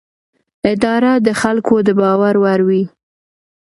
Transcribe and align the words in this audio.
اداره 0.71 1.13
د 1.25 1.27
خلکو 1.41 1.75
د 1.87 1.89
باور 2.01 2.35
وړ 2.43 2.59
وي. 2.67 2.83